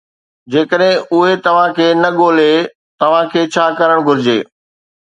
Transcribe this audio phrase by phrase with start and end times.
[0.53, 2.49] جيڪڏهن اهي توهان کي نه ڳولي،
[3.03, 4.39] توهان کي ڇا ڪرڻ گهرجي؟